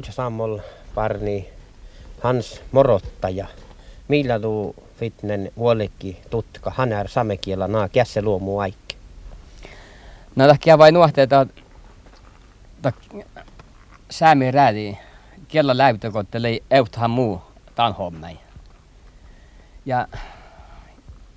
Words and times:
Joutsa 0.00 0.12
Sammol 0.12 0.58
parni 0.94 1.50
Hans 2.22 2.62
Morottaja. 2.72 3.46
Millä 4.08 4.40
tuu 4.40 4.74
fitnen 4.98 5.52
vuolikki 5.56 6.20
tutka 6.30 6.70
hanär 6.70 7.08
samekielä 7.08 7.68
naa 7.68 7.88
kässe 7.88 8.22
luomu 8.22 8.58
aikki? 8.58 8.96
No 10.36 10.46
takia 10.46 10.78
vain 10.78 10.94
nuohteita 10.94 11.46
säämi 14.10 14.50
räädi 14.50 14.96
kiellä 15.48 15.78
läytökotteli 15.78 16.62
euthan 16.70 17.10
muu 17.10 17.42
tan 17.74 17.94
hommai. 17.94 18.38
Ja 19.86 20.08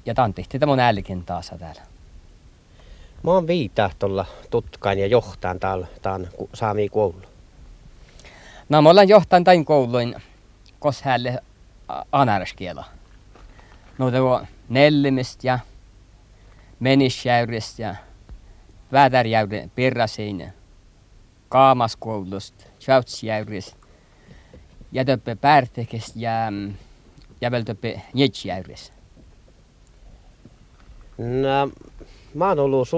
ja 0.06 0.14
tan 0.14 0.34
tehti 0.34 0.60
tämä 0.60 0.88
älkin 0.88 1.26
taas 1.26 1.52
täällä. 1.60 1.82
Mä 3.24 3.32
oon 3.32 3.48
viitaa 3.48 3.92
tuolla 4.00 4.26
tutkaan 4.50 5.00
ja 5.00 5.08
johtaan 5.08 5.60
täällä 5.60 5.88
taan 6.02 6.28
saami 6.54 6.90
koulu. 6.90 7.33
No 8.70 8.82
mä 8.82 8.90
olen 8.90 9.10
johtan 9.10 9.44
tain 9.44 9.66
kouluin 9.66 10.16
kos 10.80 11.02
hälle 11.02 11.40
anaraskiela. 12.12 12.86
No 13.98 14.12
tuo 14.12 14.42
nellimistä 14.70 15.48
ja 15.48 15.60
menisjäyristä 16.80 17.82
ja 17.82 17.96
vädärjäyden 18.92 19.72
pirrasiin 19.76 20.54
kaamaskoulusta, 21.50 22.66
ja 24.92 25.06
töppe 25.06 25.36
pärtekistä 25.36 26.20
ja 26.20 26.32
ja 27.42 27.52
vielä 27.52 27.64
töppe 27.64 28.02
njetsjäyristä. 28.14 28.96
No, 31.18 31.72
mä 32.34 32.48
oon 32.48 32.60
ollut 32.60 32.90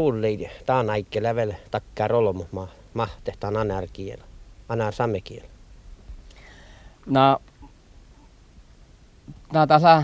taan 0.66 0.90
aikke 0.90 1.23
level 1.23 1.54
takkaa 1.72 2.08
mä, 2.52 2.67
mä 2.94 3.08
tehtaan 3.23 3.58
anar 3.58 3.88
kielä, 3.94 4.23
anar 4.70 4.94
samme 4.94 5.22
kielä. 5.22 5.55
No, 7.06 7.42
no 9.53 9.67
tässä, 9.67 10.03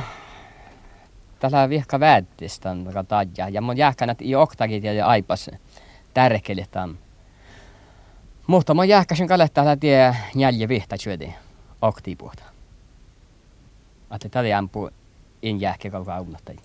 tässä 1.39 1.69
vihka 1.69 1.99
väättistä 1.99 2.71
on 2.71 2.85
taja, 3.07 3.49
ja 3.49 3.61
mun 3.61 3.77
jääkänät 3.77 4.21
i 4.21 4.35
oktakin 4.35 4.83
ja 4.83 5.07
aipas 5.07 5.49
tärkeille 6.13 6.65
tämän. 6.71 6.97
Mutta 8.47 8.73
mä 8.73 8.85
jääkäsin 8.85 9.27
kalettaa 9.27 9.77
tie 9.77 10.15
njälje 10.35 10.67
vihta 10.67 10.97
syödi 10.97 11.33
oktipuuta. 11.81 12.43
Että 14.15 14.29
tällä 14.29 14.57
ampuu 14.57 14.89
in 15.41 15.61
jääkkä 15.61 15.89
kaukaa 15.89 16.17
aunattajia. 16.17 16.61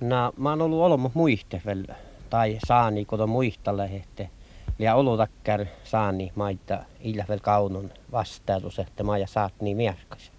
No, 0.00 0.32
mä 0.36 0.50
oon 0.50 0.62
ollut 0.62 0.80
olemme 0.80 1.10
muiste 1.14 1.62
tai 2.30 2.58
saani 2.66 3.04
koto 3.04 3.26
muistalle, 3.26 3.84
että 3.84 4.28
ja 4.78 4.94
olutakkar 4.94 5.66
saani 5.84 6.32
maita 6.34 6.78
illä 7.00 7.24
vielä 7.28 7.40
kaunun 7.40 7.90
vastailus, 8.12 8.78
että 8.78 9.04
mä 9.04 9.18
ja 9.18 9.26
saat 9.26 9.52
niin 9.60 9.76
mierkas. 9.76 10.32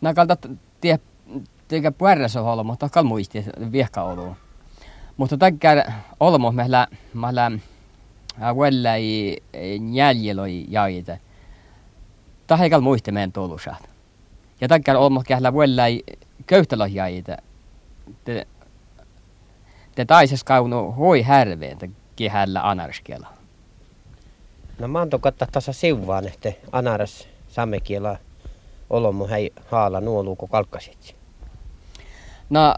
No 0.00 0.14
kalta 0.14 0.36
tie 0.80 1.00
teikä 1.68 1.92
puerreso 1.92 2.42
holmo, 2.42 2.76
takkal 2.76 3.04
muisti 3.04 3.44
viehka 3.72 4.02
olu. 4.02 4.36
Mutta 5.16 5.38
takkar 5.38 5.78
olmo 6.20 6.52
meillä 6.52 6.86
meillä 7.14 7.52
vuella 8.54 8.94
ei 8.94 9.42
jäljeloi 9.92 10.64
jaita. 10.68 11.16
Tahekal 12.46 12.80
muisti 12.80 13.12
meidän 13.12 13.32
tulusat. 13.32 13.88
Ja 14.60 14.68
takkar 14.68 14.96
olmo 14.96 15.22
kählä 15.26 15.52
vuella 15.52 15.86
ei 15.86 16.04
köyhtälö 16.46 16.86
jaita 16.86 17.36
te, 18.24 18.46
te 19.94 20.04
taises 20.04 20.44
kaunu 20.44 20.92
hoi 20.92 21.22
härveen 21.22 21.78
kehällä 22.18 22.68
anarskiela. 22.68 23.26
No 24.78 24.88
mä 24.88 25.00
anto 25.00 25.18
kattaa 25.18 25.48
tasa 25.52 25.72
siuvaan, 25.72 26.28
että 26.28 26.52
anaras 26.72 27.28
samekiela 27.48 28.16
olomu 28.90 29.28
hei 29.28 29.52
haala 29.70 30.00
nuoluuko 30.00 30.46
kalkkasit. 30.46 31.16
No, 32.50 32.74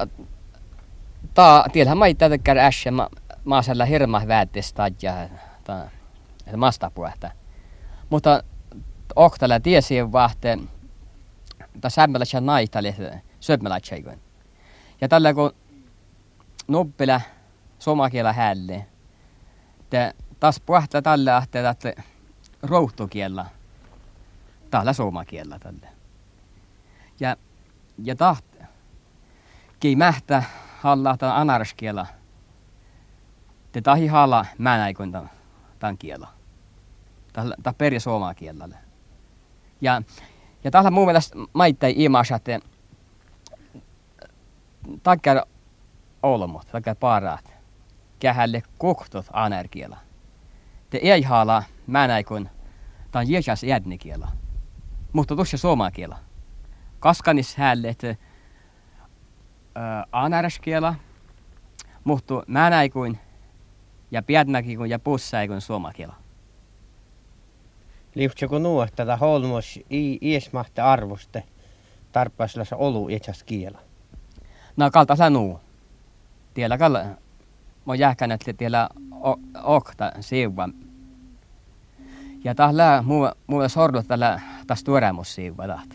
ta 1.35 1.65
tielhän 1.73 1.99
mä 1.99 2.07
itse 2.07 2.29
tekär 2.29 2.59
äsken 2.59 2.95
ma, 2.95 3.09
maasella 3.45 3.85
hirma 3.85 4.23
väättestä 4.29 4.91
ja 5.03 5.29
ta, 5.65 5.89
mastapuhta. 6.57 7.31
Mutta 8.11 8.43
ohtalla 9.17 9.61
tiesi 9.61 10.13
vahte, 10.13 10.59
ta 11.81 11.91
sämmälä 11.91 12.25
naitali 12.41 12.95
sömmälä 13.41 13.81
tseikon. 13.81 14.17
Ja 15.01 15.09
tällä 15.09 15.35
kun 15.35 15.53
noppila 16.69 17.21
somakielä 17.79 18.33
hälle, 18.33 18.87
te 19.91 20.15
taas 20.41 20.61
puhta 20.61 21.03
tällä 21.03 21.37
ahte 21.37 21.69
että 21.69 22.03
rouhtokiellä, 22.63 23.47
tällä 24.71 24.93
somakiellä 24.93 25.59
tällä. 25.59 25.89
Ja, 27.21 27.37
ja 28.03 28.17
taht, 28.17 28.45
kei 29.81 29.97
mähtä 29.97 30.43
halla 30.79 31.17
tämän 31.17 31.37
anarskiela, 31.37 32.07
te 33.73 33.81
tahi 33.81 34.07
halla 34.07 34.47
mänäikön 34.59 35.13
tämän, 35.13 35.31
tämän 35.79 35.99
kielä. 35.99 36.29
Tämä 37.33 37.75
peri 37.79 38.01
somakielellä. 38.01 38.77
Ja, 39.81 40.03
ja 40.65 40.71
tällä 40.71 40.91
mun 40.91 41.07
mielestä 41.07 41.37
maittai 41.53 41.95
imasa, 41.97 42.37
että 42.37 42.61
takkar 45.03 45.43
olmot, 46.23 46.67
takkar 46.73 46.97
parat, 47.01 47.50
kähälle 48.21 48.63
koktot 48.79 49.27
anerkiela. 49.33 49.97
Te 50.91 50.99
ei 51.03 51.23
haala 51.23 51.63
mänäikun, 51.87 52.49
tämän 53.11 53.31
jejas 53.31 53.63
jädnikiela. 53.65 54.29
Mutta 55.13 55.35
tuossa 55.35 55.57
suomaa 55.57 55.91
kiela. 55.91 56.19
Kaskanis 57.01 57.57
hälle, 57.57 57.89
että 57.89 58.17
mutta 62.05 62.43
mänäikun 62.47 63.17
ja 64.11 64.23
piednäkikun 64.23 64.91
ja 64.91 64.99
pussäikun 64.99 65.61
suomaa 65.61 65.93
kiela. 65.93 66.15
Liuhtsiko 68.15 68.59
nuo 68.59 68.87
tätä 68.97 69.17
holmos 69.17 69.79
i 69.91 70.19
iesmahte 70.23 70.83
arvoste 70.83 71.43
tarpeessa 72.13 72.77
olu 72.77 73.09
etsas 73.09 73.45
kiela? 73.45 73.79
na 74.77 74.91
kalta 74.91 75.17
sanu. 75.17 75.61
Tiellä 76.55 76.79
kal 77.81 77.85
mo 77.85 77.95
jähkänät 77.95 78.41
tiellä 78.59 78.89
okta 79.63 80.13
siuva. 80.21 80.69
Ja 82.45 82.55
tahla 82.55 83.03
muu 83.03 83.29
muu 83.47 83.69
sordut 83.69 84.09
tällä 84.09 84.41
tas 84.67 84.85
tuoremus 84.85 85.35
siuva 85.35 85.67
taht. 85.67 85.95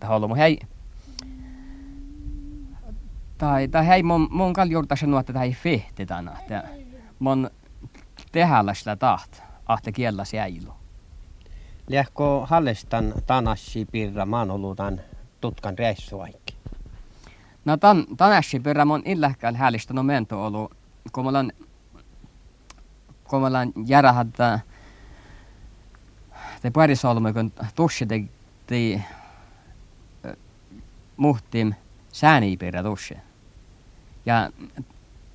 Tah 0.00 0.10
ollut 0.10 0.30
mu 0.30 0.34
hei. 0.34 0.60
Tai 3.38 3.68
tai 3.68 3.86
hei 3.86 4.02
mun 4.02 4.28
mun 4.30 4.52
kal 4.52 4.68
juurta 4.68 4.96
sanua 4.96 5.20
että 5.20 5.38
hei 5.38 5.52
fehti 5.52 6.06
tänä. 6.06 6.36
Ja 6.48 6.62
mun 7.18 7.50
tehällä 8.32 8.74
sitä 8.74 8.96
taht. 8.96 9.42
Ahte 9.66 9.92
kiellä 9.92 10.24
säilu. 10.24 10.74
Lähkö 11.90 12.24
Hallestan 12.44 13.14
tanassi 13.26 13.84
pirra 13.92 14.26
maanolutan 14.26 15.00
tutkan 15.40 15.78
reissuaikki? 15.78 16.45
No 17.66 17.76
tan, 17.76 18.06
tanäsi 18.16 18.60
perä 18.60 18.84
mon 18.84 19.02
illähkäl 19.04 19.54
no 19.92 20.02
mento 20.02 20.44
olu, 20.44 20.70
kun 21.12 21.24
mä 21.24 21.30
olen, 21.30 21.52
kun 23.24 23.40
mä 23.40 23.46
olen 23.46 23.72
järähätä, 23.86 24.60
te 26.62 26.70
parisolmu, 26.70 27.32
kun 27.32 27.52
tussi 27.74 28.06
te, 28.06 28.24
te 28.66 29.02
muhtim 31.16 31.74
sääni 32.12 32.56
perä 32.56 32.82
tussi. 32.82 33.16
Ja 34.26 34.50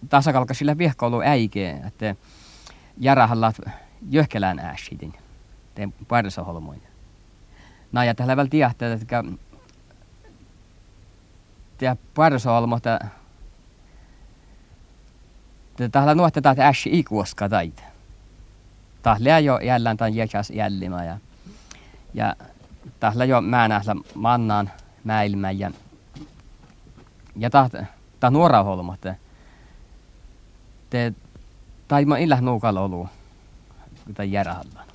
tasakalka 0.09 0.53
sillä 0.53 0.77
vihkoulu 0.77 1.21
äike, 1.21 1.69
että 1.87 2.15
järähällä 2.97 3.51
jöhkelään 4.09 4.59
ääsidin, 4.59 5.13
te 5.75 5.89
parisolmuin. 6.07 6.81
No 7.91 8.03
ja 8.03 8.15
tällä 8.15 8.47
tiedätte, 8.49 8.93
että 8.93 9.23
ja 11.81 11.95
parsoalmota 12.15 12.99
te 15.77 15.89
tahla 15.89 16.15
nuotta 16.15 16.41
taat 16.41 16.59
äsi 16.59 16.89
ikuoska 16.99 17.49
tait. 17.49 17.83
Tahla 19.01 19.39
jo 19.39 19.59
jälleen 19.59 19.97
tämän 19.97 20.15
jäkäs 20.15 20.49
jällima 20.49 21.03
ja, 21.03 21.17
ja 22.13 22.35
tahla 22.99 23.25
jo 23.25 23.41
määnähdä 23.41 23.95
mannaan 24.15 24.71
mäilmä 25.03 25.51
ja 25.51 25.71
ja 27.35 27.49
taht 27.49 27.73
ta 28.19 28.29
nuora 28.29 28.63
holmotte. 28.63 29.15
Te 30.89 31.13
taima 31.87 32.17
illä 32.17 32.41
nuukalla 32.41 32.81
olu, 32.81 33.09
kun 34.05 34.31
järahalla. 34.31 34.90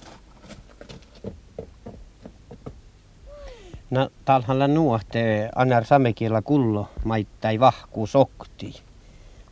No 3.91 4.09
talhalla 4.25 4.69
nuohte 4.69 5.51
anar 5.55 5.85
samekilla 5.85 6.43
kullo 6.43 6.89
maittai 7.05 7.61
vahku 7.61 8.07
sokti 8.07 8.83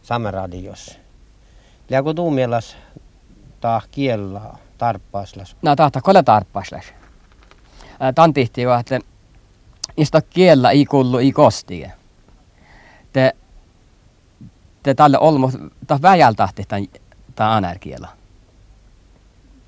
sameradios. 0.02 0.98
Ja 1.90 2.02
kun 2.02 2.14
tuu 2.14 2.30
mielas 2.30 2.76
taa 3.60 3.82
kiella 3.90 4.58
tarppaaslas. 4.78 5.56
No 5.62 5.76
tahta 5.76 6.00
kolle 6.00 6.22
tarppaslas. 6.22 6.84
Tan 8.14 8.32
tihti 8.34 8.62
että 8.80 9.00
ista 9.96 10.20
kiellä 10.22 10.70
ei 10.70 10.84
kullu 10.84 11.18
ei 11.18 11.32
kostie. 11.32 11.92
Te, 13.12 13.36
te 14.82 14.94
tälle 14.94 15.18
olmo, 15.18 15.50
ta 15.86 16.02
väjäl 16.02 16.34
tahti 16.34 16.64
tämän, 16.68 16.86
tämän 17.34 17.52
anarkiella. 17.52 18.08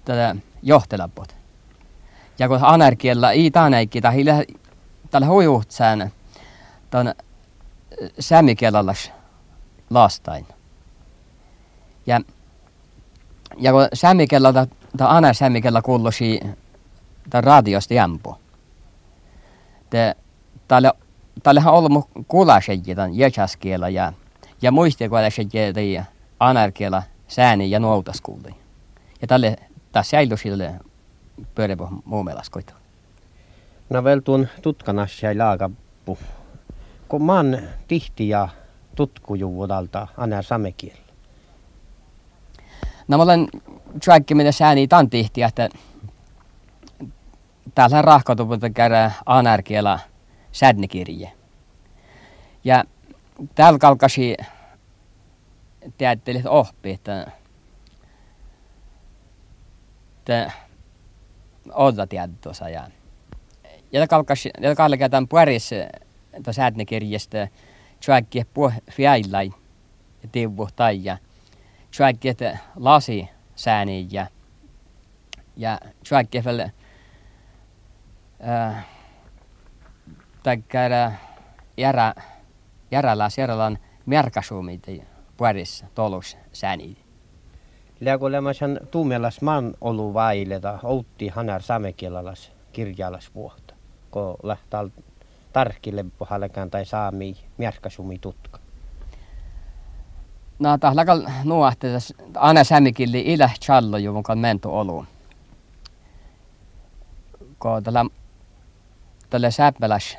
Tätä 0.04 0.36
johtelapot. 0.62 1.36
Ja 2.38 2.48
kun 2.48 2.58
anarkiella 2.62 3.32
ei 3.32 3.50
tänäikki, 3.50 4.00
tai 4.00 4.24
tällä 5.10 5.26
huijuhtsään, 5.26 6.10
tämän 6.90 7.14
sämikielallas 8.20 9.12
lastain. 9.90 10.46
Ja, 12.06 12.20
ja 13.56 13.72
kun 13.72 13.88
sämikellä, 13.92 14.52
tai 14.52 14.66
aina 15.00 15.32
sämikellä 15.32 15.82
kuuluisi 15.82 16.40
tämän 17.30 17.44
radiosta 17.44 17.94
jämpu. 17.94 18.36
Tällehän 21.42 21.72
on 21.72 21.78
ollut 21.78 22.08
kulaseji 22.28 22.94
tämän 22.94 23.16
jäkäskielä 23.16 23.88
ja, 23.88 24.12
ja 24.62 24.72
muistikuolaseji 24.72 26.00
anarkiela 26.40 27.02
sääni 27.28 27.70
ja 27.70 27.80
nuotaskulli. 27.80 28.54
Ja 29.22 29.26
tälle 29.26 29.56
tässä 29.92 30.10
säilyi 30.10 30.38
sille 30.38 30.74
pyöreä 31.54 31.76
muumelaskoita. 32.04 32.74
No 33.90 34.04
vel 34.04 34.20
tuon 34.20 34.48
tutkanassa 34.62 35.28
ei 35.28 35.36
laakappu. 35.36 36.18
Kun 37.08 37.22
man 37.22 37.58
tihti 37.88 38.28
ja 38.28 38.48
tutkujuudalta 38.94 40.08
aina 40.16 40.42
samekielä. 40.42 40.98
No 43.08 43.16
mä 43.16 43.22
olen 43.22 43.48
träkki 44.04 44.34
mitä 44.34 44.52
sääni 44.52 44.88
tan 44.88 45.10
tihti, 45.10 45.42
että 45.42 45.68
täällä 47.74 48.02
rahkotupulta 48.02 48.70
käydä 48.70 49.12
anarkiela 49.26 49.98
sädnikirje. 50.52 51.32
Ja 52.64 52.84
täällä 53.54 53.78
kalkasi 53.78 54.36
teattelit 55.98 56.46
oppi, 56.46 56.90
että, 56.90 57.30
että 60.18 60.52
odda 61.72 62.06
tuossa 62.40 62.68
ja 62.68 62.90
ja 63.92 64.06
kalkasi 64.06 64.50
tämän 65.10 65.28
puoris 65.28 65.70
että 66.32 66.52
sädnikirjestä 66.52 67.48
träkki 68.04 68.44
puh 68.54 68.72
fjäillai 68.90 69.50
ja 70.22 70.28
tivu 70.32 70.68
tai 70.76 71.04
ja 71.04 71.18
träkki 71.96 72.28
että 72.28 72.58
lasi 72.76 73.28
sääni 73.56 74.08
ja 74.10 74.26
ja 75.56 75.78
träkki 76.08 76.44
väl 76.44 76.60
äh, 78.48 78.86
takkara 80.42 81.12
järä, 81.76 82.14
järällä 82.90 83.30
sierran 83.30 83.78
merkasumit 84.06 84.86
puolissa 85.36 85.86
tolus 85.94 86.36
sääni. 87.96 88.10
Läkulemassa 88.10 88.66
tuumelas 88.90 89.40
man 89.42 89.74
olu 89.80 90.14
vaileta 90.14 90.78
outti 90.82 91.28
hanar 91.28 91.62
samekielalas 91.62 92.52
kirjalas 92.72 93.30
vuotta, 93.34 93.74
kun 94.10 94.36
lähtää 94.42 94.84
tarkille 95.52 96.04
pohjallekaan 96.18 96.70
tai 96.70 96.84
saami 96.84 97.36
merkasumi 97.58 98.18
tutka. 98.18 98.58
No 100.58 100.78
tahlakal 100.78 101.22
nuahte 101.44 101.88
aina 102.34 102.64
sämikilli 102.64 103.20
ilä 103.20 103.50
challo 103.60 103.98
juvun 103.98 104.22
kan 104.22 104.38
mentu 104.38 104.70
olu. 104.70 105.04
Ko 107.58 107.80
tällä 107.80 108.04
tälle 109.30 109.50
säppäläs 109.50 110.18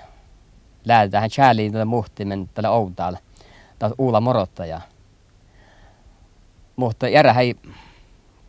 lähdetään 0.85 1.29
chääliin 1.29 1.71
tälle 1.71 1.85
muhtimen 1.85 2.49
tälle 2.53 2.69
outaal 2.69 3.15
taas 3.79 3.93
uula 3.97 4.21
morottaja. 4.21 4.81
Mutta 6.77 7.07
järä 7.07 7.33
ei 7.33 7.55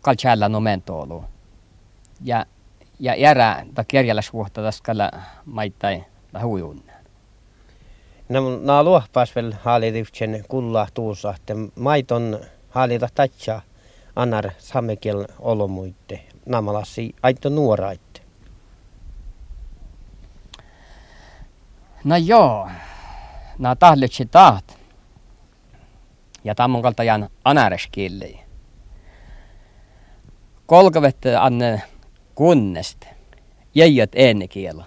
kal 0.01 0.15
chäällä 0.15 0.49
no 0.49 0.61
mentoolu. 0.61 1.25
Ja 2.25 2.47
ja 3.01 3.15
järä 3.15 3.67
ta 3.75 3.85
kerjäläs 3.85 4.33
vuotta 4.33 4.63
tästä 4.63 4.85
kalla 4.87 5.11
maittai 5.45 6.05
ta 6.33 6.41
huijun. 6.43 6.83
No, 8.29 8.59
na 8.63 8.83
luohpas 8.83 9.35
vel 9.37 9.53
haalitivtsen 9.63 10.45
kulla 10.49 10.87
tuussa, 10.95 11.35
että 11.35 11.55
maiton 11.77 12.41
haalita 12.69 13.09
tatsa 13.15 13.63
annar 14.17 14.51
samekiel 14.59 15.27
olomuitte 15.39 16.25
namalassi 16.47 17.15
aito 17.23 17.49
nuoraitte. 17.49 18.21
No 22.05 22.17
joo, 22.17 22.69
nämä 23.59 23.77
tahlitsi 23.77 24.27
taht. 24.27 24.78
Ja 26.49 26.55
tämän 26.55 26.83
kaltajan 26.83 27.29
anareskille. 27.45 28.31
Kolkavette 30.67 31.37
anne 31.37 31.83
kunnesta. 32.35 33.07
Jäijät 33.75 34.11
ennen 34.15 34.49
kielo. 34.49 34.85